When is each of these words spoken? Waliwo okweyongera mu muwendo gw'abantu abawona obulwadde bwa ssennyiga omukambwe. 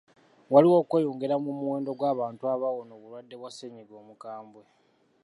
Waliwo 0.51 0.75
okweyongera 0.83 1.35
mu 1.43 1.51
muwendo 1.59 1.89
gw'abantu 1.99 2.43
abawona 2.53 2.91
obulwadde 2.97 3.35
bwa 3.39 3.49
ssennyiga 3.51 3.93
omukambwe. 4.01 4.63